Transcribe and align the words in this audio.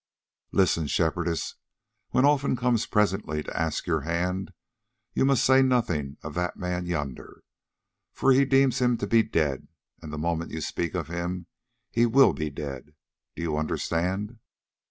Listen, 0.51 0.87
Shepherdess; 0.87 1.57
when 2.09 2.25
Olfan 2.25 2.57
comes 2.57 2.87
presently 2.87 3.43
to 3.43 3.55
ask 3.55 3.85
your 3.85 4.01
hand, 4.01 4.51
you 5.13 5.25
must 5.25 5.45
say 5.45 5.61
nothing 5.61 6.17
of 6.23 6.33
that 6.33 6.57
man 6.57 6.87
yonder, 6.87 7.43
for 8.11 8.31
he 8.31 8.43
deems 8.43 8.79
him 8.81 8.97
to 8.97 9.05
be 9.05 9.21
dead, 9.21 9.67
and 10.01 10.11
the 10.11 10.17
moment 10.17 10.49
you 10.49 10.59
speak 10.61 10.95
of 10.95 11.07
him 11.07 11.45
he 11.91 12.07
will 12.07 12.33
be 12.33 12.49
dead. 12.49 12.95
Do 13.35 13.43
you 13.43 13.57
understand?" 13.59 14.39